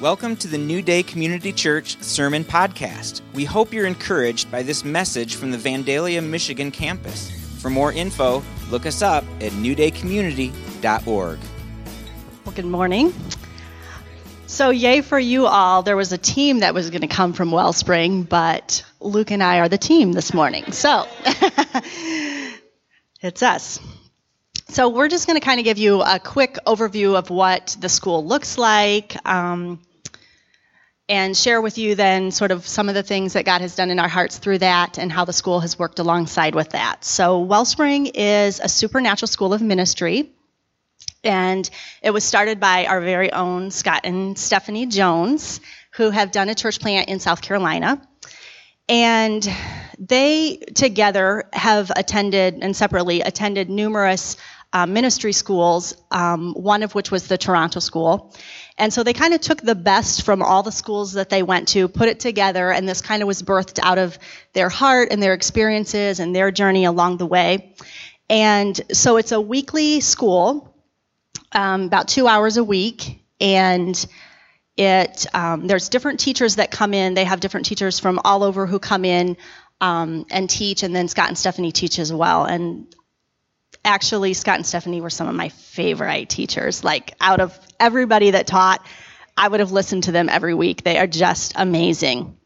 [0.00, 3.20] Welcome to the New Day Community Church Sermon Podcast.
[3.34, 7.32] We hope you're encouraged by this message from the Vandalia, Michigan campus.
[7.60, 11.38] For more info, look us up at newdaycommunity.org.
[12.44, 13.12] Well, good morning.
[14.46, 15.82] So, yay for you all.
[15.82, 19.58] There was a team that was going to come from Wellspring, but Luke and I
[19.58, 20.70] are the team this morning.
[20.70, 21.08] So,
[23.20, 23.80] it's us.
[24.68, 27.88] So, we're just going to kind of give you a quick overview of what the
[27.88, 29.16] school looks like.
[29.28, 29.80] Um,
[31.08, 33.90] and share with you then sort of some of the things that God has done
[33.90, 37.04] in our hearts through that and how the school has worked alongside with that.
[37.04, 40.30] So, Wellspring is a supernatural school of ministry,
[41.24, 41.68] and
[42.02, 45.60] it was started by our very own Scott and Stephanie Jones,
[45.92, 48.06] who have done a church plant in South Carolina.
[48.90, 49.46] And
[49.98, 54.36] they together have attended and separately attended numerous
[54.72, 58.34] uh, ministry schools, um, one of which was the Toronto School.
[58.78, 61.68] And so they kind of took the best from all the schools that they went
[61.68, 64.16] to, put it together, and this kind of was birthed out of
[64.52, 67.74] their heart and their experiences and their journey along the way.
[68.30, 70.74] And so it's a weekly school,
[71.50, 74.06] um, about two hours a week, and
[74.76, 77.14] it um, there's different teachers that come in.
[77.14, 79.36] They have different teachers from all over who come in
[79.80, 82.44] um, and teach, and then Scott and Stephanie teach as well.
[82.44, 82.94] And
[83.84, 86.84] actually, Scott and Stephanie were some of my favorite teachers.
[86.84, 88.84] Like, out of everybody that taught,
[89.36, 90.82] I would have listened to them every week.
[90.82, 92.36] They are just amazing.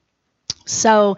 [0.67, 1.17] So,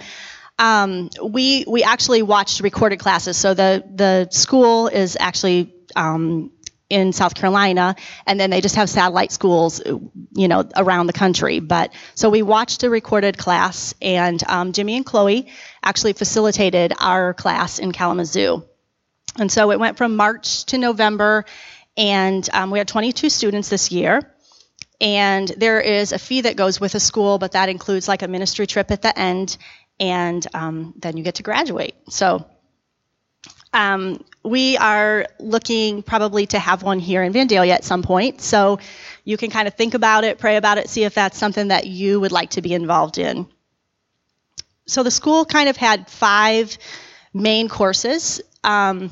[0.58, 3.36] um, we we actually watched recorded classes.
[3.36, 6.52] So the the school is actually um,
[6.88, 11.58] in South Carolina, and then they just have satellite schools, you know, around the country.
[11.58, 15.48] But so we watched a recorded class, and um, Jimmy and Chloe
[15.82, 18.64] actually facilitated our class in Kalamazoo.
[19.36, 21.44] And so it went from March to November,
[21.96, 24.30] and um, we had 22 students this year.
[25.00, 28.28] And there is a fee that goes with the school, but that includes like a
[28.28, 29.56] ministry trip at the end,
[29.98, 31.94] and um, then you get to graduate.
[32.08, 32.46] So
[33.72, 38.40] um, we are looking probably to have one here in Vandalia at some point.
[38.40, 38.78] So
[39.24, 41.86] you can kind of think about it, pray about it, see if that's something that
[41.86, 43.46] you would like to be involved in.
[44.86, 46.78] So the school kind of had five
[47.32, 48.40] main courses.
[48.62, 49.10] Um,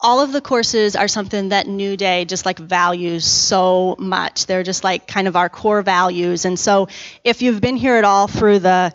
[0.00, 4.46] all of the courses are something that New Day just like values so much.
[4.46, 6.44] They're just like kind of our core values.
[6.44, 6.88] And so
[7.24, 8.94] if you've been here at all through the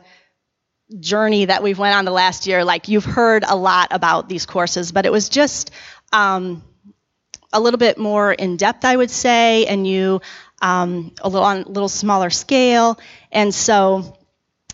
[0.99, 4.45] journey that we've went on the last year, like you've heard a lot about these
[4.45, 5.71] courses, but it was just
[6.13, 6.61] um,
[7.51, 10.21] a little bit more in depth, I would say, and you
[10.61, 12.99] um, a little on a little smaller scale.
[13.31, 14.17] And so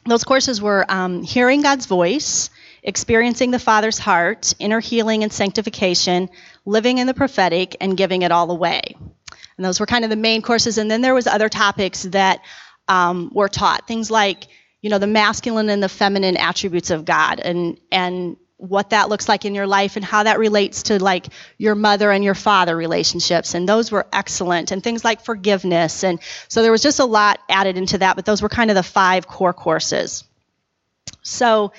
[0.05, 2.49] those courses were um, hearing God's voice
[2.87, 6.29] experiencing the Father's heart, inner healing and sanctification,
[6.65, 8.95] living in the prophetic, and giving it all away.
[9.57, 10.77] And those were kind of the main courses.
[10.77, 12.39] And then there was other topics that
[12.87, 14.47] um, were taught, things like
[14.81, 19.27] you know the masculine and the feminine attributes of God, and and what that looks
[19.27, 21.27] like in your life and how that relates to like
[21.57, 23.53] your mother and your father relationships.
[23.53, 24.71] And those were excellent.
[24.71, 26.03] And things like forgiveness.
[26.03, 28.75] And so there was just a lot added into that but those were kind of
[28.75, 30.23] the five core courses.
[31.21, 31.71] So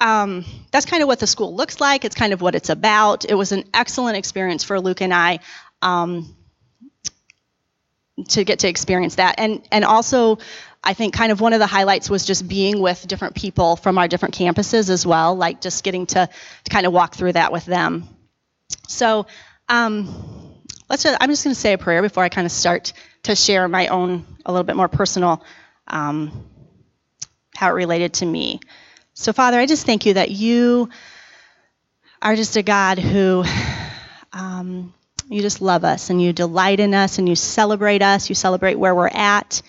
[0.00, 2.04] um, that's kind of what the school looks like.
[2.04, 3.24] It's kind of what it's about.
[3.24, 5.40] It was an excellent experience for Luke and I
[5.82, 6.34] um,
[8.30, 10.38] to get to experience that, and and also.
[10.82, 13.98] I think kind of one of the highlights was just being with different people from
[13.98, 16.26] our different campuses as well, like just getting to,
[16.64, 18.08] to kind of walk through that with them.
[18.88, 19.26] So
[19.68, 20.54] um,
[20.88, 21.02] let's.
[21.02, 22.94] Just, I'm just going to say a prayer before I kind of start
[23.24, 25.44] to share my own a little bit more personal
[25.86, 26.46] um,
[27.54, 28.60] how it related to me.
[29.20, 30.88] So, Father, I just thank you that you
[32.22, 33.44] are just a God who
[34.32, 34.94] um,
[35.28, 38.30] you just love us and you delight in us and you celebrate us.
[38.30, 39.60] You celebrate where we're at.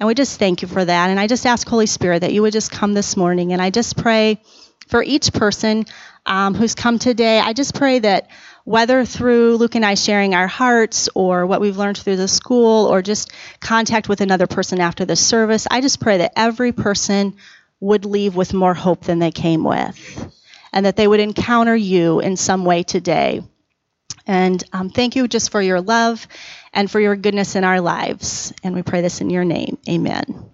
[0.00, 1.10] And we just thank you for that.
[1.10, 3.52] And I just ask, Holy Spirit, that you would just come this morning.
[3.52, 4.40] And I just pray
[4.88, 5.84] for each person
[6.24, 7.38] um, who's come today.
[7.38, 8.30] I just pray that
[8.64, 12.86] whether through Luke and I sharing our hearts or what we've learned through the school
[12.86, 13.30] or just
[13.60, 17.36] contact with another person after the service, I just pray that every person
[17.80, 20.32] would leave with more hope than they came with,
[20.72, 23.42] and that they would encounter you in some way today.
[24.26, 26.26] And um, thank you just for your love
[26.72, 28.52] and for your goodness in our lives.
[28.64, 29.78] And we pray this in your name.
[29.88, 30.50] Amen.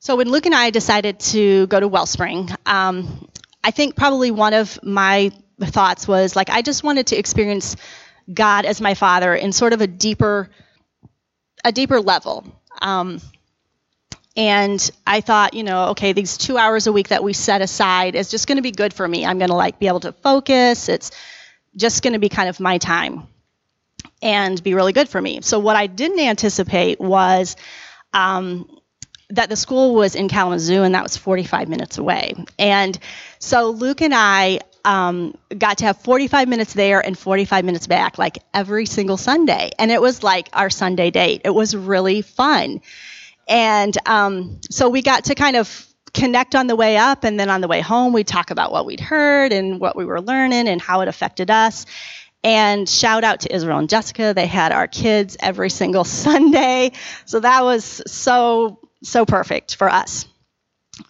[0.00, 3.26] So, when Luke and I decided to go to Wellspring, um,
[3.62, 7.76] I think probably one of my thoughts was like, I just wanted to experience
[8.32, 10.50] God as my father in sort of a deeper,
[11.64, 12.44] a deeper level.
[12.82, 13.20] Um,
[14.36, 18.14] and I thought, you know, okay, these two hours a week that we set aside
[18.16, 19.24] is just going to be good for me.
[19.24, 20.88] I'm going to like be able to focus.
[20.88, 21.10] It's
[21.76, 23.28] just going to be kind of my time.
[24.22, 25.40] and be really good for me.
[25.42, 27.56] So what I didn't anticipate was
[28.12, 28.68] um,
[29.30, 32.34] that the school was in Kalamazoo and that was 45 minutes away.
[32.58, 32.98] And
[33.38, 38.18] so Luke and I um, got to have 45 minutes there and 45 minutes back,
[38.18, 39.70] like every single Sunday.
[39.78, 41.42] And it was like our Sunday date.
[41.44, 42.80] It was really fun.
[43.46, 47.50] And um, so we got to kind of connect on the way up, and then
[47.50, 50.68] on the way home, we'd talk about what we'd heard and what we were learning
[50.68, 51.86] and how it affected us.
[52.44, 54.34] And shout out to Israel and Jessica.
[54.34, 56.92] They had our kids every single Sunday.
[57.24, 60.26] So that was so, so perfect for us.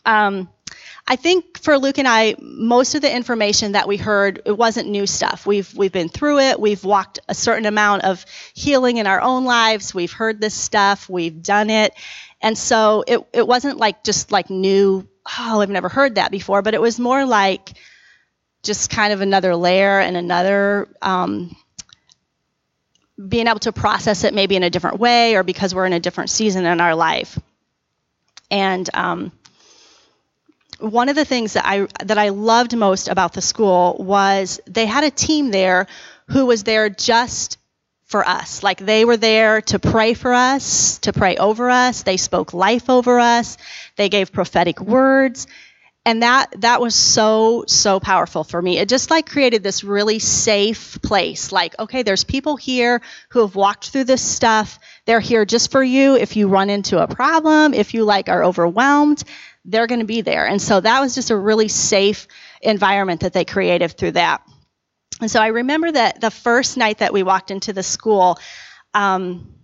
[0.06, 0.48] Um,
[1.06, 4.88] I think for Luke and I, most of the information that we heard, it wasn't
[4.88, 5.44] new stuff.
[5.46, 6.58] We've we've been through it.
[6.58, 8.24] We've walked a certain amount of
[8.54, 9.94] healing in our own lives.
[9.94, 11.08] We've heard this stuff.
[11.08, 11.92] We've done it,
[12.40, 15.06] and so it it wasn't like just like new.
[15.38, 16.62] Oh, I've never heard that before.
[16.62, 17.74] But it was more like
[18.62, 20.88] just kind of another layer and another.
[21.02, 21.54] Um,
[23.28, 26.00] being able to process it maybe in a different way or because we're in a
[26.00, 27.38] different season in our life.
[28.50, 29.30] And um,
[30.78, 34.86] one of the things that I that I loved most about the school was they
[34.86, 35.86] had a team there
[36.28, 37.58] who was there just
[38.04, 38.62] for us.
[38.62, 42.02] Like they were there to pray for us, to pray over us.
[42.02, 43.56] They spoke life over us.
[43.96, 45.46] They gave prophetic words.
[46.06, 48.78] And that that was so so powerful for me.
[48.78, 51.50] It just like created this really safe place.
[51.50, 53.00] Like, okay, there's people here
[53.30, 54.78] who have walked through this stuff.
[55.06, 58.44] They're here just for you if you run into a problem, if you like are
[58.44, 59.24] overwhelmed
[59.64, 60.46] they're going to be there.
[60.46, 62.28] And so that was just a really safe
[62.60, 64.42] environment that they created through that.
[65.20, 68.38] And so I remember that the first night that we walked into the school,
[68.92, 69.54] um,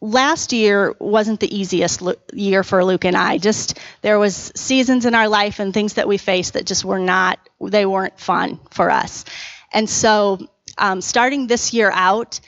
[0.00, 2.02] last year wasn't the easiest
[2.32, 3.38] year for Luke and I.
[3.38, 6.98] Just there was seasons in our life and things that we faced that just were
[6.98, 9.24] not they weren't fun for us.
[9.72, 10.38] And so
[10.76, 12.40] um, starting this year out,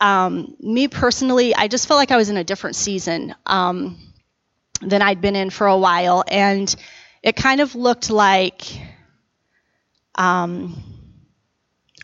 [0.00, 3.34] um, me personally, I just felt like I was in a different season.
[3.46, 3.98] Um,
[4.80, 6.74] than I'd been in for a while, and
[7.22, 8.62] it kind of looked like,
[10.14, 10.82] um,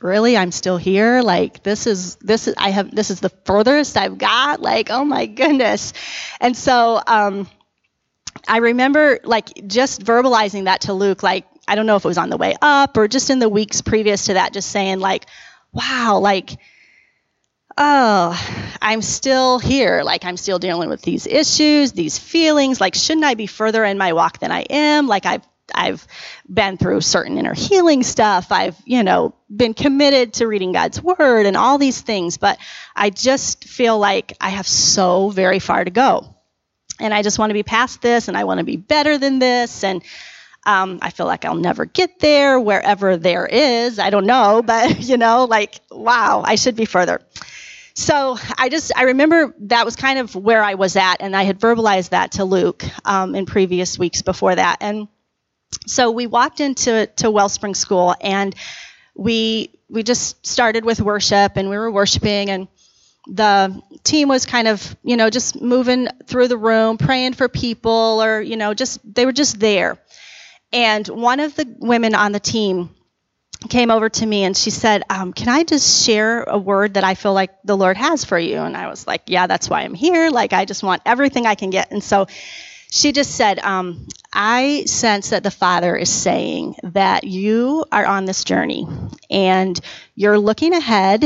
[0.00, 1.22] really, I'm still here.
[1.22, 4.60] Like this is this is I have this is the furthest I've got.
[4.60, 5.92] Like oh my goodness,
[6.40, 7.48] and so um,
[8.48, 11.22] I remember like just verbalizing that to Luke.
[11.22, 13.48] Like I don't know if it was on the way up or just in the
[13.48, 15.26] weeks previous to that, just saying like,
[15.72, 16.56] wow, like
[17.76, 20.02] oh, I'm still here.
[20.02, 22.80] Like, I'm still dealing with these issues, these feelings.
[22.80, 25.06] Like, shouldn't I be further in my walk than I am?
[25.06, 25.42] Like, I've
[25.74, 26.06] I've
[26.52, 28.52] been through certain inner healing stuff.
[28.52, 32.58] I've, you know, been committed to reading God's word and all these things, but
[32.94, 36.34] I just feel like I have so very far to go.
[37.00, 39.38] And I just want to be past this and I want to be better than
[39.38, 39.84] this.
[39.84, 40.02] And
[40.66, 43.98] um, I feel like I'll never get there wherever there is.
[43.98, 47.20] I don't know, but, you know, like, wow, I should be further.
[47.94, 51.44] So I just I remember that was kind of where I was at, and I
[51.44, 54.78] had verbalized that to Luke um, in previous weeks before that.
[54.80, 55.06] And
[55.86, 58.54] so we walked into to Wellspring School, and
[59.14, 62.66] we we just started with worship, and we were worshiping, and
[63.28, 68.20] the team was kind of you know just moving through the room, praying for people,
[68.22, 69.98] or you know just they were just there.
[70.72, 72.90] And one of the women on the team
[73.68, 77.04] came over to me and she said, um, Can I just share a word that
[77.04, 78.58] I feel like the Lord has for you?
[78.58, 80.30] And I was like, Yeah, that's why I'm here.
[80.30, 81.90] Like, I just want everything I can get.
[81.90, 82.26] And so
[82.90, 88.24] she just said, um, I sense that the Father is saying that you are on
[88.24, 88.86] this journey
[89.28, 89.78] and
[90.14, 91.24] you're looking ahead,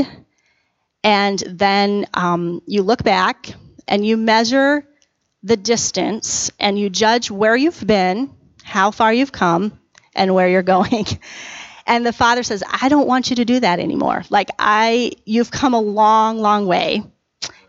[1.03, 3.53] and then um, you look back
[3.87, 4.83] and you measure
[5.43, 9.79] the distance and you judge where you've been, how far you've come,
[10.15, 11.05] and where you're going.
[11.89, 14.23] And the father says, I don't want you to do that anymore.
[14.29, 17.01] Like, I, you've come a long, long way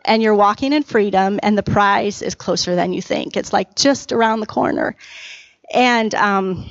[0.05, 3.39] and you're walking in freedom and the prize is closer than you think.
[3.39, 4.95] It's like just around the corner.
[5.73, 6.71] And, um,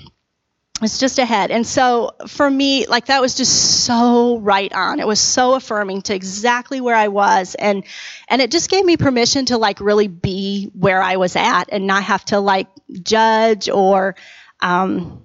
[0.83, 1.49] it's just ahead.
[1.49, 4.99] And so for me, like that was just so right on.
[4.99, 7.55] It was so affirming to exactly where I was.
[7.55, 7.83] And,
[8.27, 11.87] and it just gave me permission to like really be where I was at and
[11.87, 12.67] not have to like
[13.01, 14.15] judge or,
[14.61, 15.23] um,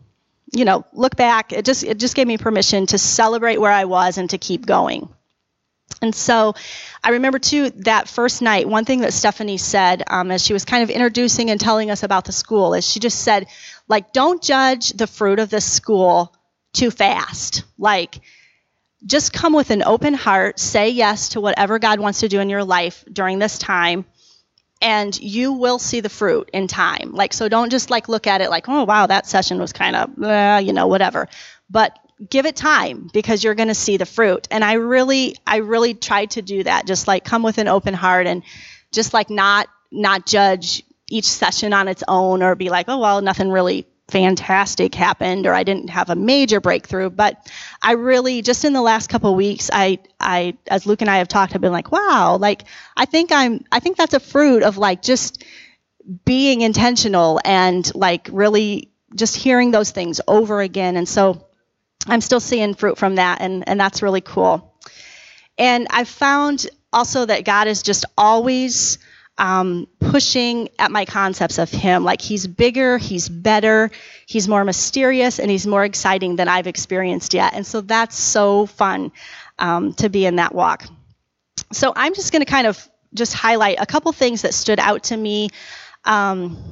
[0.54, 1.52] you know, look back.
[1.52, 4.64] It just it just gave me permission to celebrate where I was and to keep
[4.64, 5.08] going.
[6.00, 6.54] And so
[7.02, 10.64] I remember too that first night, one thing that Stephanie said um, as she was
[10.64, 13.46] kind of introducing and telling us about the school is she just said,
[13.88, 16.34] like, don't judge the fruit of this school
[16.72, 17.64] too fast.
[17.78, 18.20] Like,
[19.06, 22.48] just come with an open heart, say yes to whatever God wants to do in
[22.48, 24.04] your life during this time,
[24.80, 27.12] and you will see the fruit in time.
[27.12, 29.96] Like, so don't just like look at it like, oh, wow, that session was kind
[29.96, 31.28] of, uh, you know, whatever.
[31.70, 34.46] But give it time because you're going to see the fruit.
[34.50, 36.86] And I really, I really tried to do that.
[36.86, 38.42] Just like come with an open heart and
[38.92, 43.20] just like not, not judge each session on its own or be like, oh, well,
[43.20, 47.10] nothing really fantastic happened or I didn't have a major breakthrough.
[47.10, 47.50] But
[47.82, 51.28] I really, just in the last couple weeks, I, I, as Luke and I have
[51.28, 52.64] talked, have been like, wow, like
[52.96, 55.44] I think I'm, I think that's a fruit of like just
[56.24, 60.96] being intentional and like really just hearing those things over again.
[60.96, 61.46] And so
[62.06, 64.74] I'm still seeing fruit from that, and, and that's really cool.
[65.56, 68.98] And I've found also that God is just always
[69.36, 72.04] um, pushing at my concepts of Him.
[72.04, 73.90] Like He's bigger, He's better,
[74.26, 77.54] He's more mysterious, and He's more exciting than I've experienced yet.
[77.54, 79.12] And so that's so fun
[79.58, 80.84] um, to be in that walk.
[81.72, 85.04] So I'm just going to kind of just highlight a couple things that stood out
[85.04, 85.50] to me.
[86.04, 86.62] Um,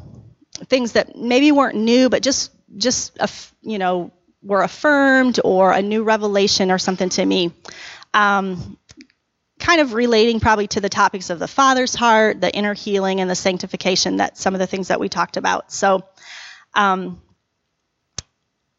[0.67, 3.19] things that maybe weren't new, but just just
[3.63, 7.53] you know were affirmed or a new revelation or something to me.
[8.15, 8.77] Um,
[9.63, 13.31] kind of relating probably to the topics of the Father's heart, the inner healing, and
[13.31, 15.73] the sanctification, that some of the things that we talked about.
[15.73, 16.03] So,
[16.75, 17.23] um,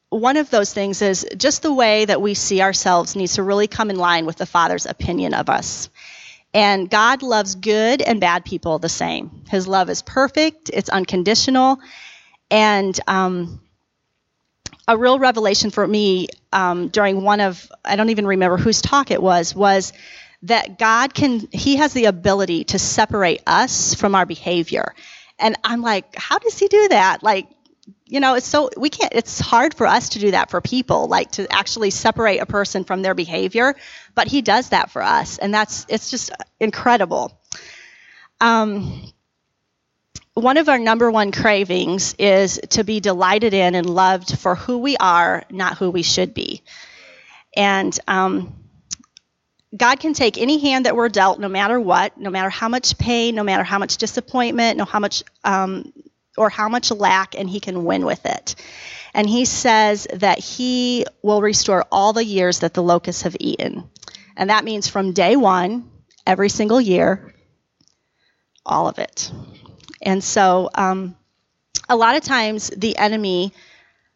[0.09, 3.67] one of those things is just the way that we see ourselves needs to really
[3.67, 5.89] come in line with the Father's opinion of us.
[6.53, 9.43] And God loves good and bad people the same.
[9.49, 11.79] His love is perfect, it's unconditional.
[12.51, 13.59] And um,
[14.87, 19.09] a real revelation for me um, during one of, I don't even remember whose talk
[19.09, 19.93] it was, was
[20.43, 24.93] that God can, He has the ability to separate us from our behavior.
[25.39, 27.23] And I'm like, how does He do that?
[27.23, 27.47] Like,
[28.05, 31.07] you know, it's so, we can't, it's hard for us to do that for people,
[31.07, 33.75] like to actually separate a person from their behavior.
[34.15, 35.37] But He does that for us.
[35.37, 37.37] And that's, it's just incredible.
[38.39, 39.11] Um,
[40.33, 44.79] one of our number one cravings is to be delighted in and loved for who
[44.79, 46.63] we are, not who we should be.
[47.55, 48.62] And um,
[49.75, 52.97] God can take any hand that we're dealt, no matter what, no matter how much
[52.97, 55.91] pain, no matter how much disappointment, no how much um,
[56.37, 58.55] or how much lack, and He can win with it.
[59.13, 63.89] And He says that He will restore all the years that the locusts have eaten,
[64.37, 65.89] and that means from day one,
[66.25, 67.33] every single year,
[68.65, 69.31] all of it.
[70.01, 71.15] And so, um,
[71.89, 73.53] a lot of times, the enemy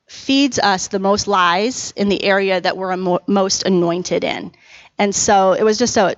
[0.07, 2.95] feeds us the most lies in the area that we're
[3.27, 4.51] most anointed in.
[4.97, 6.15] And so, it was just a,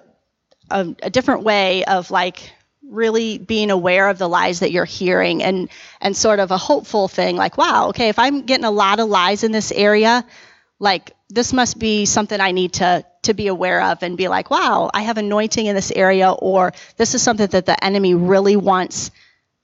[0.69, 2.51] a, a different way of like
[2.83, 5.69] really being aware of the lies that you're hearing and
[6.01, 9.07] and sort of a hopeful thing like wow okay if i'm getting a lot of
[9.07, 10.25] lies in this area
[10.79, 14.49] like this must be something i need to to be aware of and be like
[14.49, 18.55] wow i have anointing in this area or this is something that the enemy really
[18.55, 19.11] wants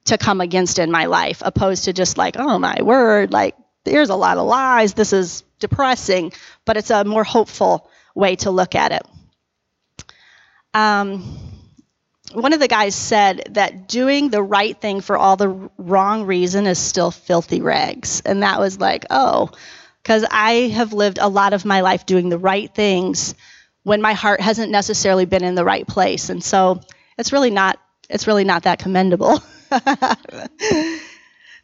[0.05, 4.09] to come against in my life, opposed to just like, oh my word, like there's
[4.09, 6.31] a lot of lies, this is depressing,
[6.63, 9.03] but it's a more hopeful way to look at it.
[10.73, 11.39] Um,
[12.33, 16.65] one of the guys said that doing the right thing for all the wrong reason
[16.65, 18.21] is still filthy rags.
[18.25, 19.51] And that was like, oh,
[20.01, 23.35] because I have lived a lot of my life doing the right things
[23.83, 26.29] when my heart hasn't necessarily been in the right place.
[26.29, 26.81] And so
[27.17, 27.79] it's really not
[28.09, 29.41] it's really not that commendable.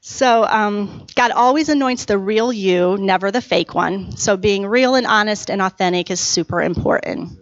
[0.03, 4.17] so um, God always anoints the real you, never the fake one.
[4.17, 7.38] So being real and honest and authentic is super important.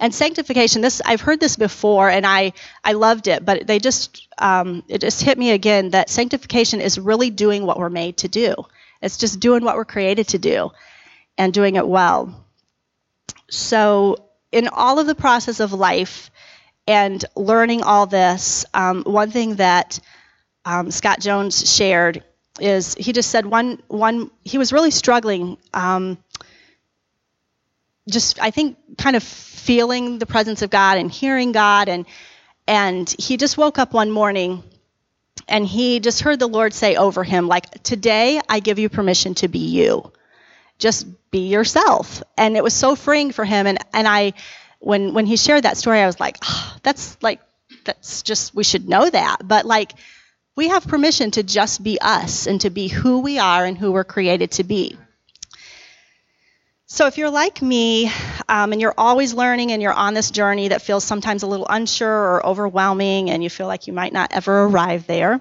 [0.00, 4.26] And sanctification, this I've heard this before, and I I loved it, but they just
[4.38, 8.28] um, it just hit me again that sanctification is really doing what we're made to
[8.28, 8.54] do.
[9.02, 10.70] It's just doing what we're created to do,
[11.36, 12.46] and doing it well.
[13.50, 16.30] So in all of the process of life,
[16.86, 20.00] and learning all this, um, one thing that
[20.64, 22.24] um, Scott Jones shared
[22.60, 26.18] is he just said one one he was really struggling, um,
[28.08, 32.06] just I think kind of feeling the presence of God and hearing God and
[32.66, 34.62] and he just woke up one morning
[35.48, 39.34] and he just heard the Lord say over him like today I give you permission
[39.36, 40.12] to be you.
[40.78, 42.22] Just be yourself.
[42.36, 44.34] And it was so freeing for him and and I
[44.80, 47.40] when when he shared that story, I was like, oh, that's like
[47.84, 49.38] that's just we should know that.
[49.42, 49.92] But like
[50.56, 53.92] we have permission to just be us and to be who we are and who
[53.92, 54.96] we're created to be.
[56.86, 58.08] So if you're like me
[58.48, 61.66] um, and you're always learning and you're on this journey that feels sometimes a little
[61.68, 65.40] unsure or overwhelming and you feel like you might not ever arrive there,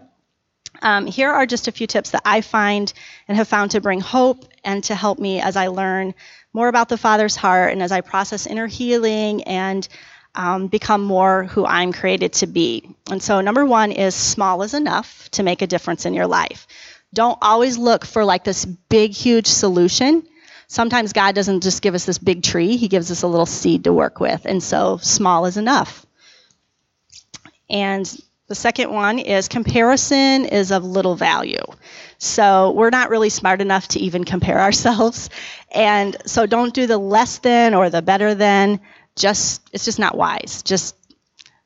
[0.81, 2.91] um, here are just a few tips that I find
[3.27, 6.15] and have found to bring hope and to help me as I learn
[6.53, 9.87] more about the Father's heart and as I process inner healing and
[10.35, 12.95] um, become more who I'm created to be.
[13.09, 16.67] And so, number one is small is enough to make a difference in your life.
[17.13, 20.27] Don't always look for like this big, huge solution.
[20.67, 23.83] sometimes God doesn't just give us this big tree, He gives us a little seed
[23.83, 24.45] to work with.
[24.45, 26.05] And so small is enough.
[27.69, 28.05] And
[28.47, 31.63] the second one is comparison is of little value.
[32.17, 35.29] So we're not really smart enough to even compare ourselves.
[35.71, 38.79] And so don't do the less than or the better than.
[39.15, 40.63] Just it's just not wise.
[40.63, 40.95] Just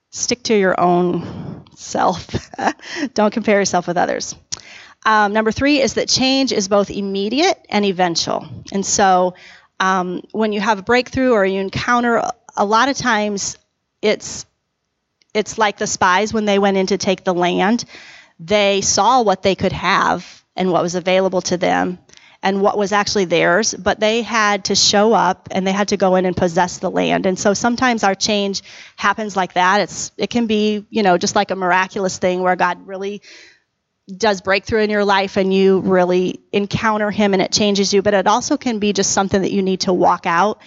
[0.10, 2.28] stick to your own self.
[3.14, 4.36] don't compare yourself with others.
[5.06, 8.48] Um, number three is that change is both immediate and eventual.
[8.74, 9.36] And so
[9.80, 12.22] um, when you have a breakthrough or you encounter,
[12.56, 13.58] a lot of times
[14.02, 14.46] it's
[15.34, 17.86] it's like the spies when they went in to take the land.
[18.40, 22.00] They saw what they could have and what was available to them
[22.44, 25.98] and what was actually theirs, but they had to show up and they had to
[25.98, 27.26] go in and possess the land.
[27.26, 28.64] And so sometimes our change
[28.96, 29.82] happens like that.
[29.82, 33.22] It's it can be, you know, just like a miraculous thing where God really
[34.16, 38.14] does breakthrough in your life and you really encounter him and it changes you, but
[38.14, 40.62] it also can be just something that you need to walk out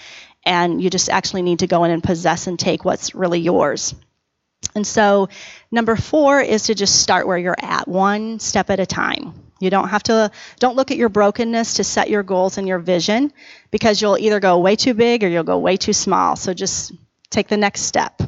[0.44, 3.94] and you just actually need to go in and possess and take what's really yours.
[4.74, 5.28] And so,
[5.70, 9.32] number four is to just start where you're at, one step at a time.
[9.60, 12.80] You don't have to, don't look at your brokenness to set your goals and your
[12.80, 13.32] vision
[13.70, 16.34] because you'll either go way too big or you'll go way too small.
[16.34, 16.92] So, just
[17.30, 18.20] take the next step.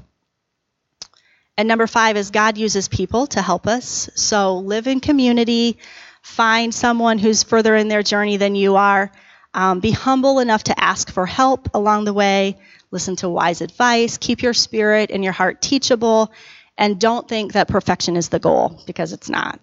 [1.57, 4.09] And number five is God uses people to help us.
[4.15, 5.79] So live in community,
[6.23, 9.13] find someone who's further in their journey than you are.
[9.55, 12.59] Um, be humble enough to ask for help along the way.
[12.91, 14.17] Listen to wise advice.
[14.17, 16.33] Keep your spirit and your heart teachable.
[16.79, 19.61] And don't think that perfection is the goal because it's not.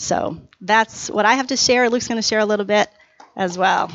[0.00, 1.90] So that's what I have to share.
[1.90, 2.88] Luke's going to share a little bit
[3.36, 3.90] as well.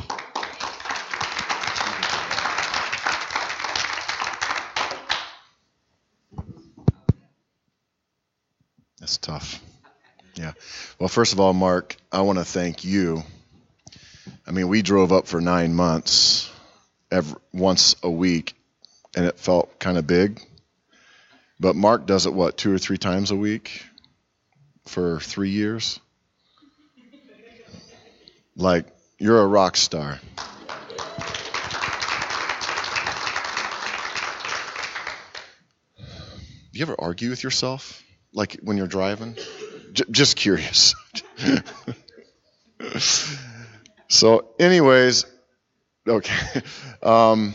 [9.00, 9.60] That's tough.
[10.34, 10.52] Yeah.
[10.98, 13.22] Well, first of all, Mark, I want to thank you.
[14.46, 16.50] I mean, we drove up for nine months,
[17.10, 18.52] every, once a week,
[19.16, 20.42] and it felt kind of big.
[21.58, 23.84] But Mark does it what two or three times a week
[24.86, 26.00] for three years.
[28.56, 28.86] Like
[29.18, 30.20] you're a rock star.
[35.98, 38.04] Do you ever argue with yourself?
[38.34, 39.36] like when you're driving?
[39.92, 40.94] J- just curious.
[44.08, 45.24] so, anyways,
[46.06, 46.62] okay.
[47.02, 47.52] Um,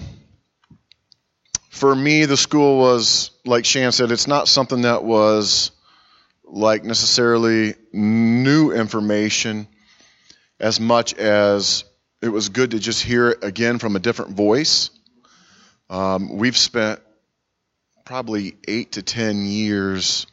[1.71, 5.71] for me, the school was, like Shan said, it's not something that was
[6.51, 9.67] like necessarily new information
[10.59, 11.83] as much as
[12.21, 14.89] it was good to just hear it again from a different voice.
[15.89, 16.99] Um, we've spent
[18.05, 20.27] probably eight to ten years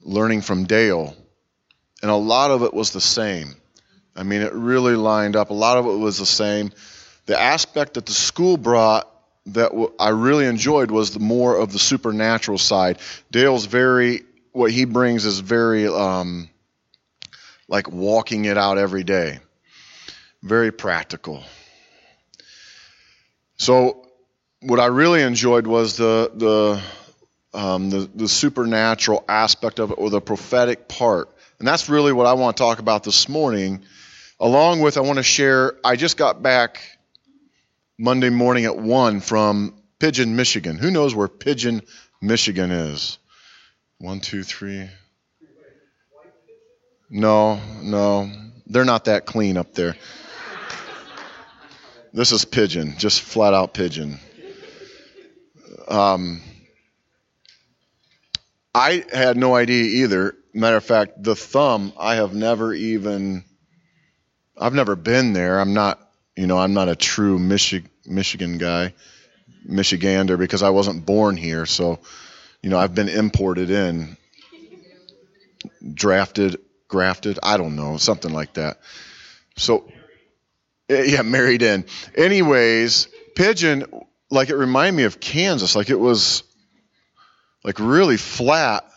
[0.00, 1.14] learning from Dale,
[2.00, 3.54] and a lot of it was the same.
[4.16, 5.50] I mean, it really lined up.
[5.50, 6.72] A lot of it was the same.
[7.26, 9.08] The aspect that the school brought
[9.46, 12.98] that I really enjoyed was the more of the supernatural side.
[13.30, 14.22] Dale's very,
[14.52, 16.48] what he brings is very um,
[17.68, 19.40] like walking it out every day,
[20.42, 21.42] very practical.
[23.56, 24.06] So,
[24.60, 26.82] what I really enjoyed was the the
[27.54, 31.28] um, the, the supernatural aspect of it or the prophetic part.
[31.58, 33.84] And that's really what I want to talk about this morning.
[34.40, 36.80] Along with, I want to share, I just got back
[37.98, 40.78] Monday morning at 1 from Pigeon, Michigan.
[40.78, 41.82] Who knows where Pigeon,
[42.20, 43.18] Michigan is?
[44.02, 44.90] One, two, three.
[47.08, 48.28] No, no.
[48.66, 49.94] They're not that clean up there.
[52.12, 54.18] This is Pigeon, just flat out Pigeon.
[55.86, 56.40] Um,
[58.74, 60.34] I had no idea either.
[60.52, 63.44] Matter of fact, the thumb, I have never even,
[64.58, 65.60] I've never been there.
[65.60, 66.00] I'm not,
[66.36, 68.94] you know, I'm not a true Michi- Michigan guy,
[69.64, 71.66] Michigander, because I wasn't born here.
[71.66, 72.00] So,
[72.62, 74.16] you know, I've been imported in,
[75.94, 78.78] drafted, grafted, I don't know, something like that.
[79.56, 79.90] So,
[80.88, 81.84] eh, yeah, married in.
[82.14, 83.84] Anyways, Pigeon,
[84.30, 85.74] like it reminded me of Kansas.
[85.74, 86.44] Like it was
[87.64, 88.88] like really flat.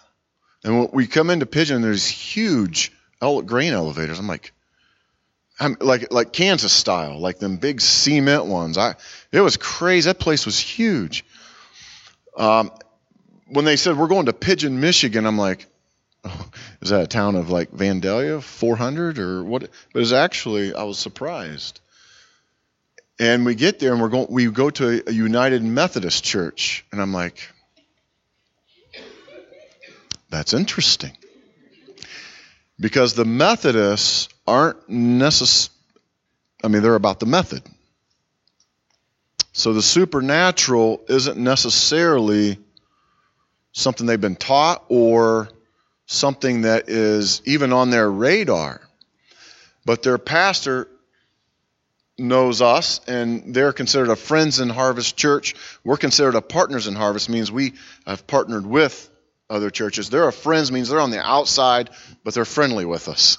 [0.64, 2.92] And we come into Pigeon, there's huge
[3.46, 4.20] grain elevators.
[4.20, 4.52] I'm like,
[5.60, 8.78] I'm like like Kansas style, like them big cement ones.
[8.78, 8.96] I
[9.32, 10.10] it was crazy.
[10.10, 11.24] That place was huge.
[12.38, 12.72] Um,
[13.48, 15.66] when they said we're going to Pigeon, Michigan, I'm like,
[16.24, 16.50] oh,
[16.82, 19.70] is that a town of like Vandalia, 400 or what?
[19.94, 21.80] But it's actually I was surprised.
[23.18, 24.28] And we get there and we're going.
[24.30, 27.50] We go to a United Methodist church, and I'm like,
[30.30, 31.16] that's interesting.
[32.78, 35.72] Because the Methodists aren't necessarily,
[36.62, 37.64] I mean, they're about the method.
[39.54, 42.60] So the supernatural isn't necessarily
[43.76, 45.50] something they've been taught or
[46.06, 48.82] something that is even on their radar.
[49.86, 50.88] But their pastor
[52.18, 55.56] knows us and they're considered a friends in Harvest Church.
[55.84, 57.74] We're considered a partners in Harvest means we
[58.08, 59.10] have partnered with
[59.50, 60.10] other churches.
[60.10, 61.90] They're a friends means they're on the outside,
[62.24, 63.38] but they're friendly with us.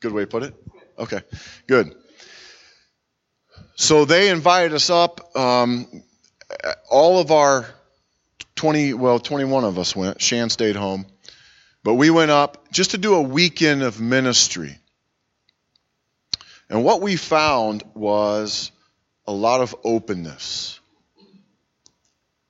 [0.00, 0.54] Good way to put it?
[0.98, 1.22] Okay,
[1.66, 1.94] good.
[3.74, 5.34] So they invited us up.
[5.34, 6.02] Um,
[6.90, 7.66] all of our
[8.58, 10.20] 20, well, 21 of us went.
[10.20, 11.06] Shan stayed home.
[11.84, 14.76] But we went up just to do a weekend of ministry.
[16.68, 18.72] And what we found was
[19.28, 20.80] a lot of openness.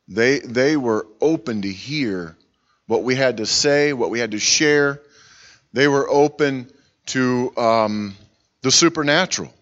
[0.09, 2.37] They, they were open to hear
[2.87, 5.03] what we had to say, what we had to share.
[5.75, 6.71] They were open
[7.09, 8.16] to um,
[8.62, 9.53] the supernatural.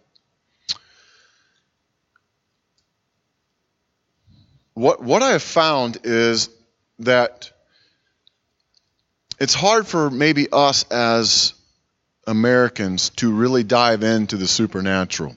[4.76, 6.50] What, what I have found is
[6.98, 7.50] that
[9.40, 11.54] it's hard for maybe us as
[12.26, 15.34] Americans to really dive into the supernatural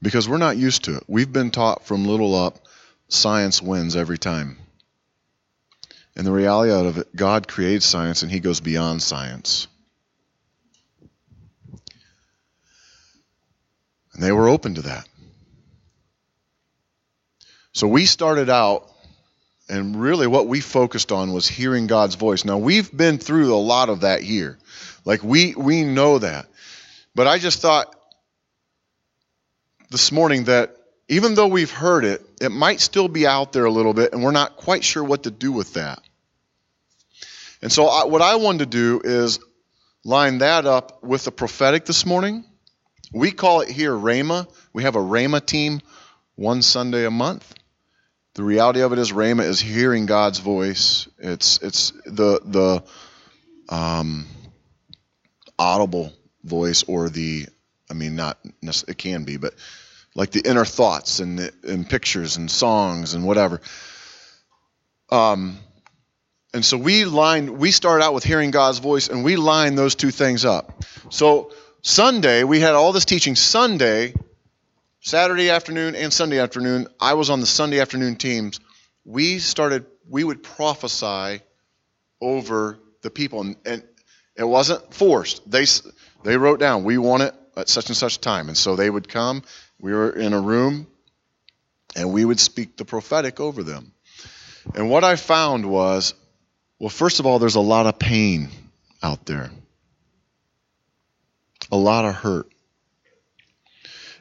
[0.00, 1.04] because we're not used to it.
[1.06, 2.60] We've been taught from little up
[3.08, 4.56] science wins every time.
[6.16, 9.68] And the reality of it, God creates science and He goes beyond science.
[14.14, 15.06] And they were open to that.
[17.76, 18.90] So we started out
[19.68, 22.42] and really, what we focused on was hearing God's voice.
[22.42, 24.56] Now, we've been through a lot of that here.
[25.04, 26.46] Like, we, we know that.
[27.14, 27.94] But I just thought
[29.90, 30.74] this morning that
[31.08, 34.24] even though we've heard it, it might still be out there a little bit, and
[34.24, 36.00] we're not quite sure what to do with that.
[37.60, 39.38] And so, I, what I wanted to do is
[40.02, 42.42] line that up with the prophetic this morning.
[43.12, 44.48] We call it here Rhema.
[44.72, 45.82] We have a Rhema team
[46.36, 47.52] one Sunday a month
[48.36, 51.08] the reality of it is Rhema is hearing God's voice.
[51.18, 54.26] It's it's the the um,
[55.58, 56.12] audible
[56.44, 57.46] voice or the
[57.90, 59.54] I mean not it can be, but
[60.14, 63.62] like the inner thoughts and and pictures and songs and whatever.
[65.10, 65.56] Um,
[66.52, 69.94] and so we line we start out with hearing God's voice and we line those
[69.94, 70.84] two things up.
[71.08, 73.34] So Sunday we had all this teaching.
[73.34, 74.12] Sunday
[75.06, 78.58] Saturday afternoon and Sunday afternoon, I was on the Sunday afternoon teams.
[79.04, 81.42] We started, we would prophesy
[82.20, 83.84] over the people, and, and
[84.34, 85.48] it wasn't forced.
[85.48, 85.64] They
[86.24, 89.08] they wrote down, we want it at such and such time, and so they would
[89.08, 89.44] come.
[89.78, 90.88] We were in a room,
[91.94, 93.92] and we would speak the prophetic over them.
[94.74, 96.14] And what I found was,
[96.80, 98.48] well, first of all, there's a lot of pain
[99.04, 99.52] out there,
[101.70, 102.50] a lot of hurt.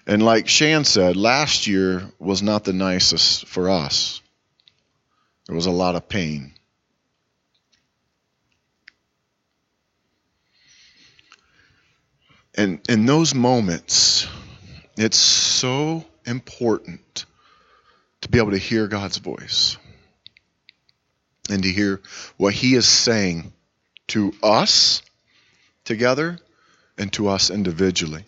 [0.08, 4.22] And like Shan said, last year was not the nicest for us.
[5.48, 6.54] There was a lot of pain.
[12.56, 14.28] And in those moments,
[14.98, 17.26] it's so important
[18.22, 19.78] to be able to hear God's voice
[21.50, 22.02] and to hear
[22.38, 23.52] what He is saying
[24.08, 25.02] to us
[25.84, 26.40] together
[26.98, 28.24] and to us individually.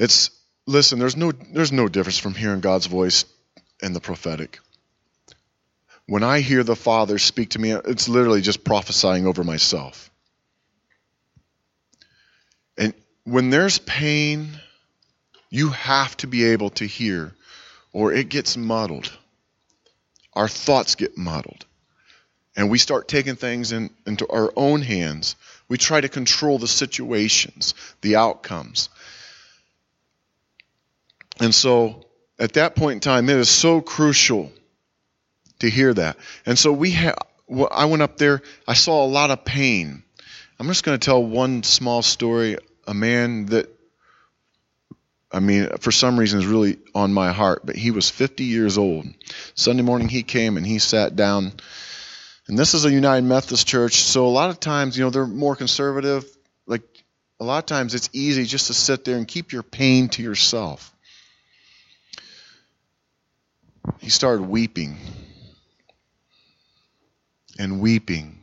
[0.00, 0.30] It's
[0.66, 3.26] listen, there's no there's no difference from hearing God's voice
[3.82, 4.58] and the prophetic.
[6.06, 10.10] When I hear the Father speak to me, it's literally just prophesying over myself.
[12.78, 14.48] And when there's pain,
[15.50, 17.34] you have to be able to hear,
[17.92, 19.12] or it gets muddled.
[20.32, 21.66] Our thoughts get muddled.
[22.56, 25.36] And we start taking things in, into our own hands.
[25.68, 28.88] We try to control the situations, the outcomes.
[31.40, 32.04] And so
[32.38, 34.52] at that point in time, it is so crucial
[35.60, 36.16] to hear that.
[36.46, 37.16] And so we have.
[37.72, 38.42] I went up there.
[38.68, 40.04] I saw a lot of pain.
[40.58, 42.58] I'm just going to tell one small story.
[42.86, 43.68] A man that,
[45.32, 47.66] I mean, for some reason is really on my heart.
[47.66, 49.06] But he was 50 years old.
[49.54, 51.52] Sunday morning he came and he sat down.
[52.46, 55.26] And this is a United Methodist church, so a lot of times, you know, they're
[55.26, 56.24] more conservative.
[56.66, 56.82] Like
[57.38, 60.22] a lot of times, it's easy just to sit there and keep your pain to
[60.22, 60.92] yourself
[63.98, 64.98] he started weeping
[67.58, 68.42] and weeping.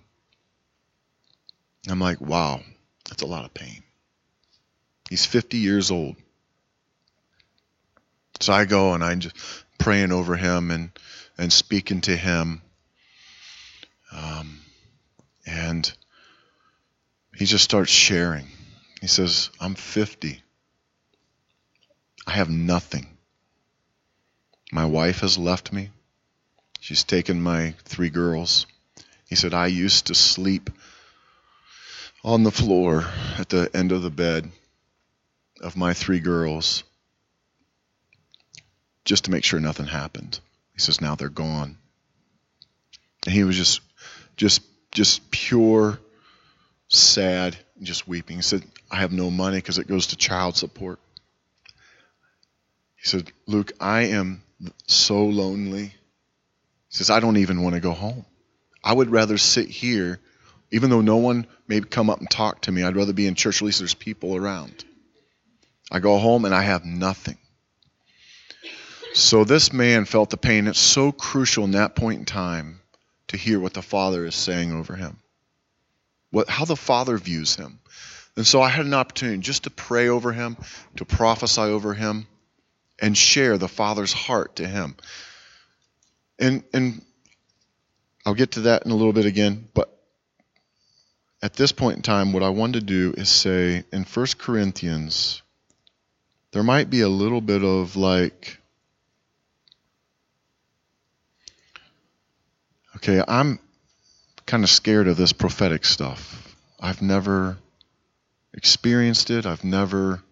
[1.90, 2.62] I'm like, wow,
[3.10, 3.84] that's a lot of pain.
[5.10, 6.16] He's 50 years old.
[8.42, 9.36] So I go and I'm just
[9.80, 10.92] praying over him and,
[11.38, 12.62] and speaking to him.
[14.12, 14.60] Um,
[15.46, 15.92] and
[17.36, 18.48] he just starts sharing
[19.02, 20.42] He says, I'm 50.
[22.26, 23.17] I have nothing.
[24.72, 25.92] My wife has left me.
[26.80, 28.66] She's taken my three girls.
[29.28, 30.70] He said, I used to sleep
[32.24, 33.06] on the floor
[33.38, 34.50] at the end of the bed
[35.62, 36.84] of my three girls
[39.06, 40.40] just to make sure nothing happened.
[40.74, 41.78] He says, now they're gone.
[43.26, 43.82] And he was just,
[44.36, 46.00] just, just pure,
[46.90, 48.38] sad, just weeping.
[48.38, 51.00] He said, I have no money because it goes to child support.
[52.98, 54.44] He said, Luke, I am
[54.88, 55.86] so lonely.
[55.86, 55.94] He
[56.90, 58.26] says, I don't even want to go home.
[58.84, 60.20] I would rather sit here,
[60.72, 62.84] even though no one may come up and talk to me.
[62.84, 63.62] I'd rather be in church.
[63.62, 64.86] At least there's people around.
[65.92, 67.38] I go home and I have nothing.
[69.14, 70.68] So this man felt the pain.
[70.68, 72.82] It's so crucial in that point in time
[73.30, 75.18] to hear what the Father is saying over him,
[76.30, 77.80] what, how the Father views him.
[78.36, 80.56] And so I had an opportunity just to pray over him,
[80.98, 82.28] to prophesy over him,
[83.00, 84.96] and share the Father's heart to him.
[86.40, 87.02] And, and
[88.26, 89.94] I'll get to that in a little bit again, but
[91.42, 95.42] at this point in time, what I want to do is say in 1 Corinthians,
[96.52, 98.60] there might be a little bit of like,
[102.98, 103.60] okay, I'm
[104.46, 106.56] kind of scared of this prophetic stuff.
[106.80, 107.58] I've never
[108.54, 110.24] experienced it, I've never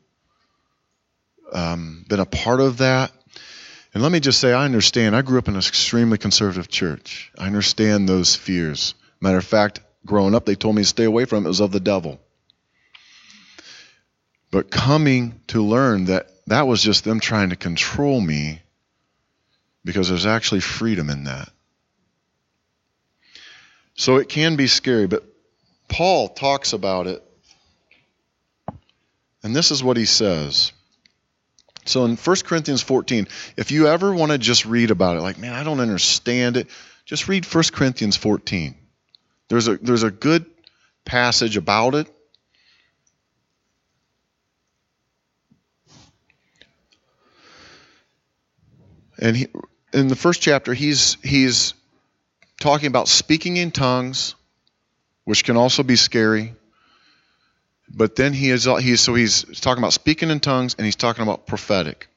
[1.56, 3.12] um, been a part of that.
[3.94, 5.16] And let me just say, I understand.
[5.16, 7.32] I grew up in an extremely conservative church.
[7.40, 8.94] I understand those fears.
[9.22, 11.48] Matter of fact, growing up, they told me to stay away from it.
[11.48, 12.20] It was of the devil.
[14.52, 18.62] But coming to learn that that was just them trying to control me
[19.86, 21.50] because there's actually freedom in that.
[23.96, 25.24] So it can be scary, but
[25.88, 27.24] Paul talks about it.
[29.42, 30.74] And this is what he says.
[31.86, 35.38] So in 1 Corinthians 14, if you ever want to just read about it, like,
[35.38, 36.68] man, I don't understand it,
[37.06, 38.76] just read 1 Corinthians 14.
[39.48, 40.46] There's a, there's a good
[41.06, 42.08] passage about it.
[49.20, 49.48] And he,
[49.94, 51.76] in the first chapter, he's, he's
[52.60, 54.36] talking about speaking in tongues,
[55.24, 56.56] which can also be scary.
[57.90, 61.24] But then he is he's so he's talking about speaking in tongues and he's talking
[61.24, 62.08] about prophetic.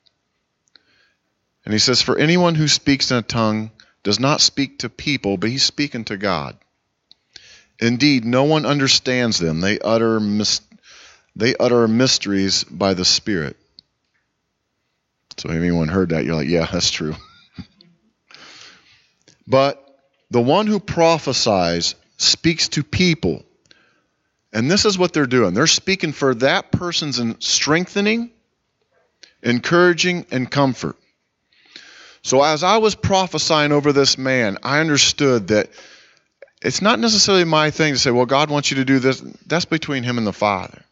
[1.65, 3.71] And he says, For anyone who speaks in a tongue
[4.03, 6.57] does not speak to people, but he's speaking to God.
[7.79, 9.61] Indeed, no one understands them.
[9.61, 10.63] They utter mis-
[11.37, 13.57] they utter mysteries by the Spirit.
[15.37, 17.15] So, if anyone heard that, you're like, yeah, that's true.
[19.47, 19.85] but
[20.31, 23.45] the one who prophesies speaks to people
[24.53, 25.55] and this is what they're doing.
[25.55, 28.31] They're speaking for that person's strengthening,
[29.43, 30.97] encouraging, and comfort.
[32.23, 35.71] So as I was prophesying over this man, I understood that
[36.61, 39.21] it's not necessarily my thing to say, well, God wants you to do this.
[39.47, 40.83] That's between him and the Father.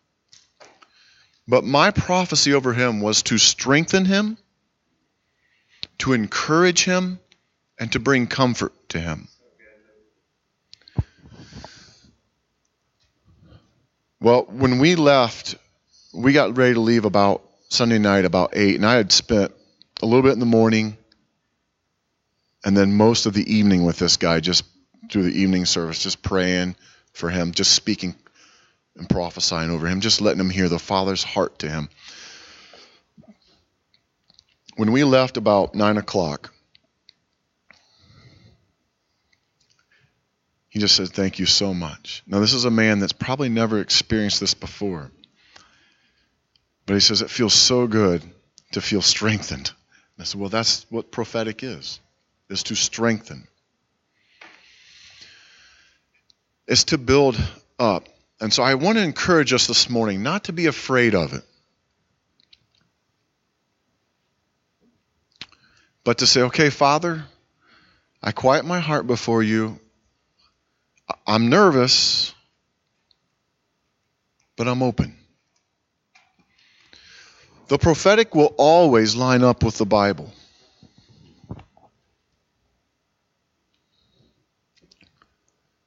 [1.49, 4.37] But my prophecy over him was to strengthen him,
[5.99, 7.19] to encourage him,
[7.79, 9.29] and to bring comfort to him.
[14.21, 15.57] Well, when we left,
[16.15, 19.53] we got ready to leave about Sunday night about 8, and I had spent
[20.03, 20.97] a little bit in the morning
[22.65, 24.65] and then most of the evening with this guy, just
[25.11, 26.75] through the evening service, just praying
[27.13, 28.17] for him, just speaking
[28.97, 31.89] and prophesying over him, just letting him hear the Father's heart to him.
[34.77, 36.53] When we left about 9 o'clock,
[40.77, 42.23] He just said, Thank you so much.
[42.27, 45.11] Now, this is a man that's probably never experienced this before.
[46.85, 48.23] But he says, It feels so good
[48.73, 49.69] to feel strengthened.
[49.69, 51.99] And I said, Well, that's what prophetic is,
[52.51, 53.49] is to strengthen.
[56.67, 57.43] It's to build
[57.79, 58.07] up.
[58.39, 61.43] And so I want to encourage us this morning not to be afraid of it.
[66.05, 67.25] But to say, okay, Father,
[68.23, 69.81] I quiet my heart before you.
[71.27, 72.35] I'm nervous,
[74.57, 75.17] but I'm open.
[77.69, 80.33] The prophetic will always line up with the Bible.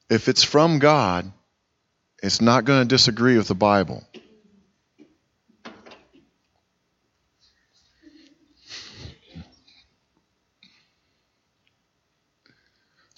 [0.09, 1.31] If it's from God,
[2.21, 4.03] it's not going to disagree with the Bible.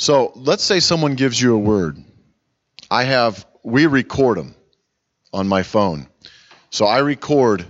[0.01, 2.03] So let's say someone gives you a word.
[2.89, 4.55] I have, we record them
[5.31, 6.07] on my phone.
[6.71, 7.67] So I record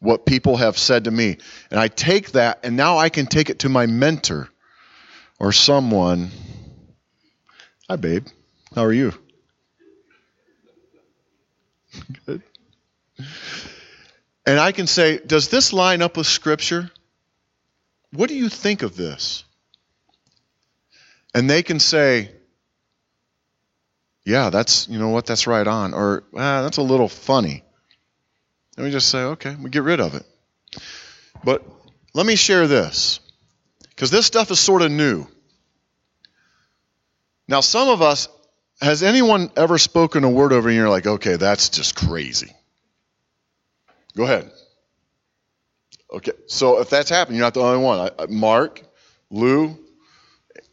[0.00, 1.36] what people have said to me.
[1.70, 4.48] And I take that, and now I can take it to my mentor
[5.38, 6.32] or someone.
[7.88, 8.26] Hi, babe.
[8.74, 9.12] How are you?
[12.26, 12.42] Good.
[14.46, 16.90] And I can say, Does this line up with Scripture?
[18.12, 19.44] What do you think of this?
[21.34, 22.30] And they can say,
[24.24, 25.94] Yeah, that's, you know what, that's right on.
[25.94, 27.64] Or, ah, that's a little funny.
[28.76, 30.24] And we just say, Okay, we get rid of it.
[31.44, 31.64] But
[32.14, 33.20] let me share this,
[33.90, 35.26] because this stuff is sort of new.
[37.46, 38.28] Now, some of us,
[38.80, 42.52] has anyone ever spoken a word over and you're like, okay, that's just crazy?
[44.16, 44.50] Go ahead.
[46.12, 48.10] Okay, so if that's happened, you're not the only one.
[48.28, 48.82] Mark,
[49.30, 49.78] Lou,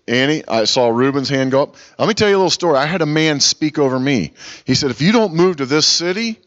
[0.07, 1.75] Annie, I saw Ruben's hand go up.
[1.99, 2.77] Let me tell you a little story.
[2.77, 4.33] I had a man speak over me.
[4.65, 6.39] He said, if you don't move to this city,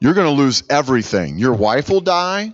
[0.00, 1.38] you're going to lose everything.
[1.38, 2.52] Your wife will die,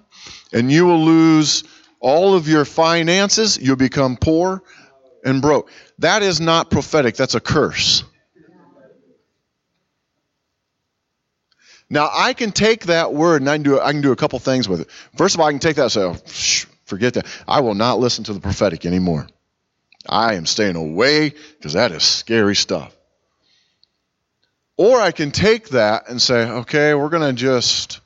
[0.52, 1.64] and you will lose
[1.98, 3.58] all of your finances.
[3.60, 4.62] You'll become poor
[5.24, 5.70] and broke.
[5.98, 8.04] That is not prophetic, that's a curse.
[11.90, 14.38] Now, I can take that word and I can do, I can do a couple
[14.38, 14.90] things with it.
[15.16, 16.14] First of all, I can take that and say, oh,
[16.86, 17.26] forget that.
[17.46, 19.26] I will not listen to the prophetic anymore.
[20.08, 22.94] I am staying away because that is scary stuff.
[24.76, 28.00] Or I can take that and say, okay, we're going to just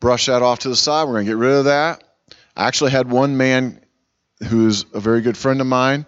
[0.00, 1.04] brush that off to the side.
[1.04, 2.04] We're going to get rid of that.
[2.56, 3.80] I actually had one man
[4.48, 6.06] who's a very good friend of mine.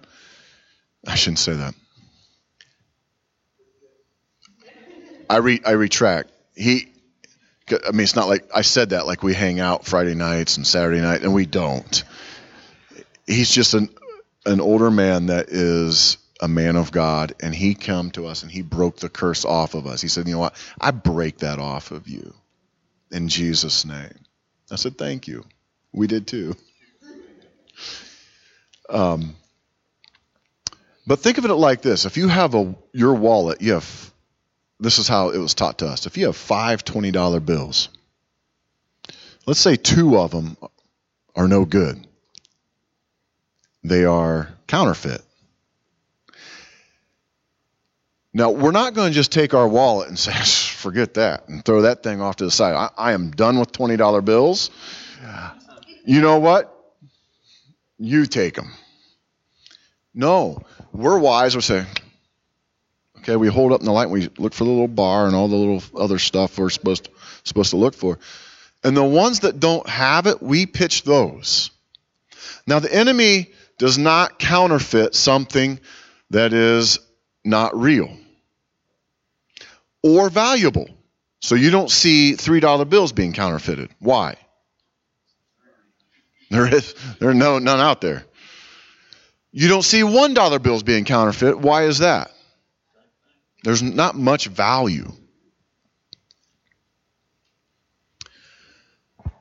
[1.06, 1.74] I shouldn't say that.
[5.28, 6.30] I re, I retract.
[6.56, 6.88] He,
[7.70, 10.66] I mean, it's not like I said that like we hang out Friday nights and
[10.66, 12.02] Saturday night, and we don't.
[13.26, 13.88] He's just an
[14.46, 18.50] an older man that is a man of God, and he come to us and
[18.50, 20.00] he broke the curse off of us.
[20.00, 20.56] He said, "You know what?
[20.80, 22.34] I break that off of you,
[23.10, 24.14] in Jesus' name."
[24.70, 25.44] I said, "Thank you."
[25.92, 26.56] We did too.
[28.88, 29.36] Um,
[31.06, 34.10] but think of it like this: if you have a your wallet, you have
[34.80, 36.06] this is how it was taught to us.
[36.06, 37.90] If you have five $20 bills,
[39.46, 40.56] let's say two of them
[41.36, 42.06] are no good.
[43.82, 45.22] They are counterfeit.
[48.32, 50.32] Now, we're not going to just take our wallet and say,
[50.76, 52.74] forget that, and throw that thing off to the side.
[52.74, 54.70] I, I am done with $20 bills.
[56.04, 56.76] You know what?
[57.98, 58.72] You take them.
[60.14, 60.62] No,
[60.92, 61.54] we're wise.
[61.54, 61.84] We say,
[63.18, 64.10] okay, we hold up in the light.
[64.10, 67.10] We look for the little bar and all the little other stuff we're supposed to,
[67.44, 68.18] supposed to look for.
[68.82, 71.70] And the ones that don't have it, we pitch those.
[72.66, 75.80] Now, the enemy does not counterfeit something
[76.28, 76.98] that is
[77.46, 78.14] not real
[80.02, 80.86] or valuable.
[81.40, 83.88] So you don't see $3 bills being counterfeited.
[83.98, 84.36] Why?
[86.50, 88.26] There is there are no none out there.
[89.50, 91.58] You don't see $1 bills being counterfeit.
[91.58, 92.30] Why is that?
[93.64, 95.10] There's not much value.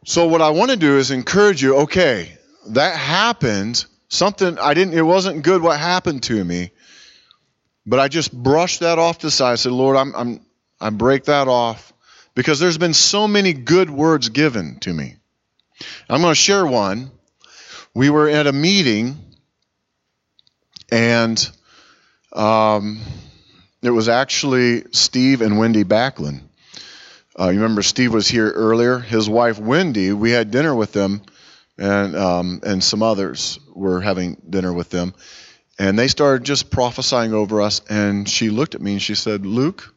[0.06, 2.38] So what I want to do is encourage you, okay,
[2.70, 3.86] that happened.
[4.10, 6.72] Something I didn't it wasn't good what happened to me.
[7.86, 9.54] But I just brushed that off to the side.
[9.54, 10.46] I said, Lord, I'm I'm
[10.82, 11.94] I break that off
[12.36, 15.16] because there's been so many good words given to me.
[16.10, 17.12] I'm going to share one.
[17.94, 19.18] We were at a meeting
[20.92, 21.50] and
[22.34, 23.00] um,
[23.82, 26.42] it was actually Steve and Wendy Backlund.
[27.40, 29.00] Uh, you remember Steve was here earlier.
[29.00, 31.22] His wife Wendy, we had dinner with them,
[31.80, 35.14] and um, and some others were having dinner with them,
[35.80, 37.82] and they started just prophesying over us.
[37.90, 39.94] And she looked at me and she said, "Luke,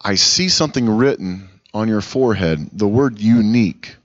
[0.00, 2.68] I see something written on your forehead.
[2.72, 3.96] The word unique."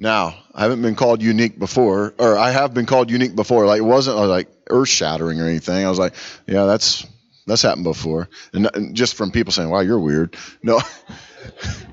[0.00, 3.66] Now, I haven't been called unique before, or I have been called unique before.
[3.66, 5.84] Like it wasn't like earth shattering or anything.
[5.84, 6.14] I was like,
[6.46, 7.04] yeah, that's
[7.48, 10.80] that's happened before, and just from people saying, "Wow, you're weird." No,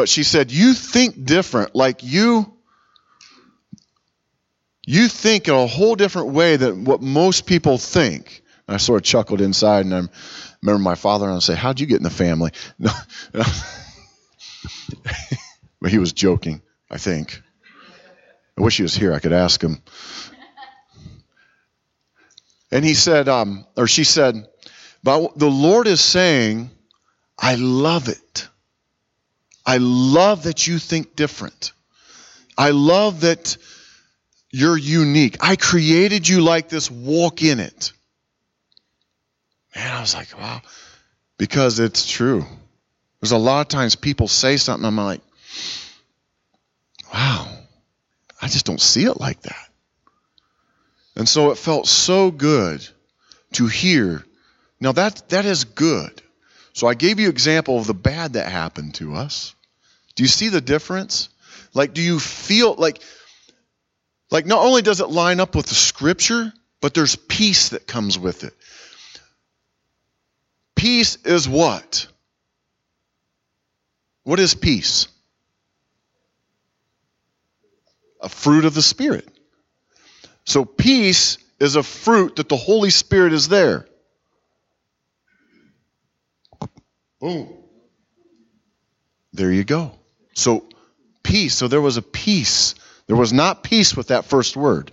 [0.00, 1.76] but she said, "You think different.
[1.76, 2.50] Like you."
[4.86, 8.42] You think in a whole different way than what most people think.
[8.66, 10.08] And I sort of chuckled inside, and I
[10.62, 12.90] remember my father and I say, "How'd you get in the family?" No,
[15.82, 16.62] but he was joking.
[16.90, 17.42] I think.
[18.56, 19.12] I wish he was here.
[19.12, 19.82] I could ask him.
[22.72, 24.48] And he said, um, or she said,
[25.02, 26.70] but the Lord is saying,
[27.38, 28.48] I love it.
[29.64, 31.72] I love that you think different.
[32.56, 33.56] I love that
[34.50, 35.36] you're unique.
[35.40, 36.90] I created you like this.
[36.90, 37.92] Walk in it.
[39.74, 40.60] Man, I was like, wow.
[41.38, 42.44] Because it's true.
[43.20, 45.20] There's a lot of times people say something, I'm like,
[47.12, 47.48] wow,
[48.40, 49.68] I just don't see it like that.
[51.16, 52.86] And so it felt so good
[53.52, 54.24] to hear.
[54.80, 56.22] Now that that is good.
[56.80, 59.54] So I gave you example of the bad that happened to us.
[60.14, 61.28] Do you see the difference?
[61.74, 63.02] Like do you feel like
[64.30, 66.50] like not only does it line up with the scripture,
[66.80, 68.54] but there's peace that comes with it.
[70.74, 72.06] Peace is what?
[74.22, 75.06] What is peace?
[78.22, 79.28] A fruit of the Spirit.
[80.46, 83.86] So peace is a fruit that the Holy Spirit is there.
[87.20, 87.48] Boom.
[89.32, 89.92] There you go.
[90.34, 90.66] So
[91.22, 91.54] peace.
[91.54, 92.74] So there was a peace.
[93.06, 94.90] There was not peace with that first word.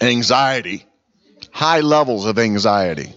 [0.00, 0.86] Anxiety.
[1.50, 3.12] High levels of anxiety.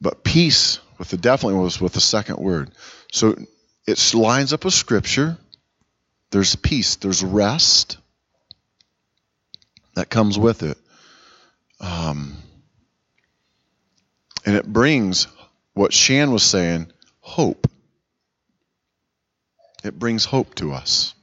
[0.00, 2.70] But peace with the definitely was with the second word.
[3.12, 3.36] So
[3.86, 5.38] it lines up with scripture.
[6.30, 7.96] There's peace, there's rest
[9.94, 10.76] that comes with it.
[11.80, 12.36] Um,
[14.48, 15.26] and it brings
[15.74, 16.90] what Shan was saying
[17.20, 17.70] hope.
[19.84, 21.14] It brings hope to us.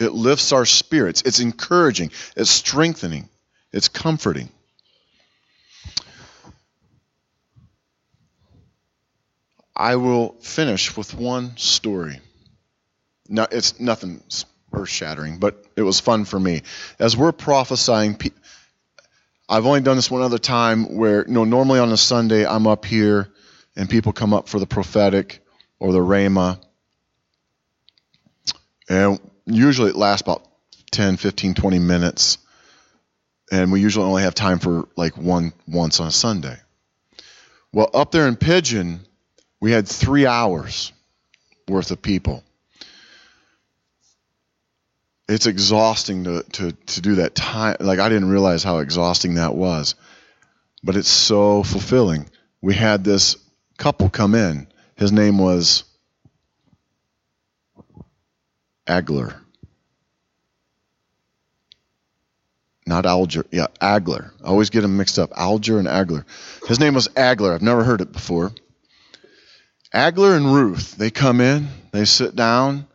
[0.00, 1.22] It lifts our spirits.
[1.24, 2.10] It's encouraging.
[2.36, 3.28] It's strengthening.
[3.72, 4.48] It's comforting.
[9.76, 12.18] I will finish with one story.
[13.28, 14.20] No, it's nothing
[14.72, 16.62] earth shattering, but it was fun for me.
[16.98, 18.18] As we're prophesying,
[19.48, 22.66] I've only done this one other time where, you know, normally on a Sunday I'm
[22.66, 23.28] up here
[23.76, 25.44] and people come up for the prophetic
[25.78, 26.60] or the Rhema.
[28.88, 30.46] And usually it lasts about
[30.90, 32.38] 10, 15, 20 minutes.
[33.52, 36.58] And we usually only have time for like one once on a Sunday.
[37.72, 39.00] Well, up there in Pigeon,
[39.60, 40.92] we had three hours
[41.68, 42.42] worth of people.
[45.28, 47.76] It's exhausting to, to, to do that time.
[47.80, 49.94] Like, I didn't realize how exhausting that was.
[50.84, 52.28] But it's so fulfilling.
[52.60, 53.36] We had this
[53.76, 54.68] couple come in.
[54.94, 55.84] His name was
[58.86, 59.34] Agler.
[62.86, 63.44] Not Alger.
[63.50, 64.30] Yeah, Agler.
[64.44, 65.32] I always get them mixed up.
[65.36, 66.24] Alger and Agler.
[66.68, 67.52] His name was Agler.
[67.52, 68.52] I've never heard it before.
[69.92, 72.86] Agler and Ruth, they come in, they sit down.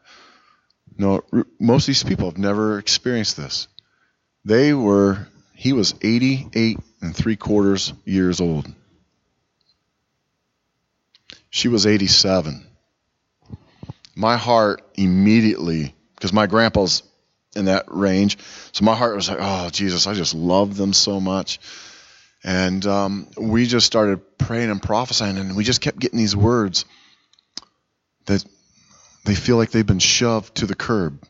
[1.02, 1.24] No,
[1.60, 3.68] most of these people have never experienced this.
[4.46, 8.72] They were, he was 88 and three quarters years old.
[11.50, 12.64] She was 87.
[14.16, 17.02] My heart immediately, because my grandpa's
[17.56, 18.38] in that range,
[18.72, 21.60] so my heart was like, oh, Jesus, I just love them so much.
[22.44, 26.86] And um, we just started praying and prophesying, and we just kept getting these words
[28.28, 28.46] that
[29.24, 31.24] they feel like they've been shoved to the curb.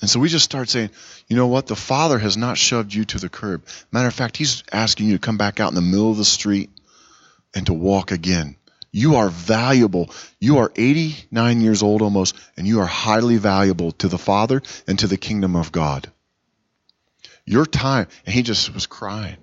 [0.00, 0.90] And so we just start saying,
[1.28, 1.66] you know what?
[1.66, 3.66] The Father has not shoved you to the curb.
[3.92, 6.24] Matter of fact, He's asking you to come back out in the middle of the
[6.24, 6.70] street
[7.54, 8.56] and to walk again.
[8.92, 10.10] You are valuable.
[10.40, 14.98] You are 89 years old almost, and you are highly valuable to the Father and
[14.98, 16.10] to the kingdom of God.
[17.44, 18.08] Your time.
[18.26, 19.36] And he just was crying.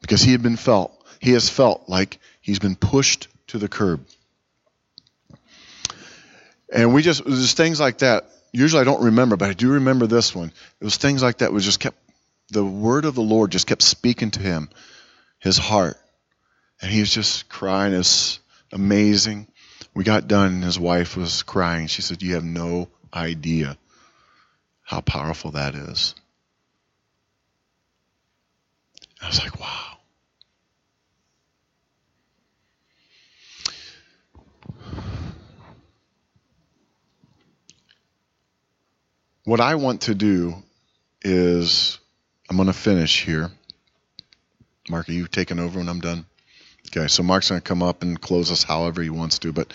[0.00, 4.04] Because he had been felt, he has felt like he's been pushed to the curb.
[6.72, 8.30] And we just, it was just things like that.
[8.52, 10.52] Usually I don't remember, but I do remember this one.
[10.80, 11.96] It was things like that was just kept,
[12.50, 14.70] the word of the Lord just kept speaking to him,
[15.38, 15.96] his heart.
[16.82, 17.92] And he was just crying.
[17.92, 18.40] It's
[18.72, 19.46] amazing.
[19.94, 21.88] We got done, and his wife was crying.
[21.88, 23.76] She said, You have no idea
[24.82, 26.14] how powerful that is.
[29.22, 29.89] I was like, wow.
[39.44, 40.54] What I want to do
[41.22, 41.98] is,
[42.48, 43.50] I'm going to finish here.
[44.88, 46.26] Mark, are you taking over when I'm done?
[46.88, 49.72] Okay, so Mark's going to come up and close us however he wants to, but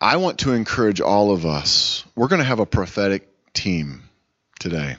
[0.00, 2.04] I want to encourage all of us.
[2.14, 4.02] We're going to have a prophetic team
[4.60, 4.96] today,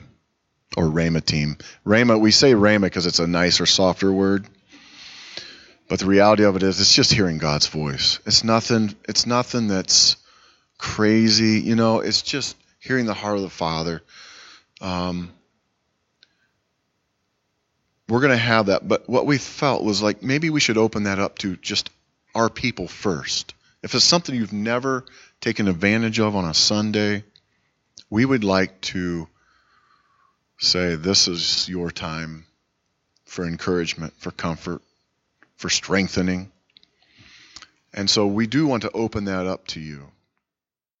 [0.76, 1.56] or Rhema team.
[1.86, 4.46] Rhema, we say Rhema because it's a nicer, softer word.
[5.88, 8.18] But the reality of it is, it's just hearing God's voice.
[8.26, 8.94] It's nothing.
[9.08, 10.16] It's nothing that's
[10.78, 11.60] crazy.
[11.60, 14.02] You know, it's just hearing the heart of the Father.
[14.80, 15.32] Um,
[18.08, 18.86] we're going to have that.
[18.86, 21.90] But what we felt was like maybe we should open that up to just
[22.34, 23.54] our people first
[23.84, 25.04] if it's something you've never
[25.42, 27.22] taken advantage of on a Sunday,
[28.08, 29.28] we would like to
[30.58, 32.46] say, This is your time
[33.26, 34.80] for encouragement, for comfort,
[35.56, 36.50] for strengthening.
[37.92, 40.10] And so we do want to open that up to you.